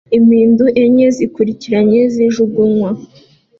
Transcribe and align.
Impundu 0.17 0.65
enye 0.83 1.05
zikurikiranye 1.17 2.01
zijugunywa 2.13 2.89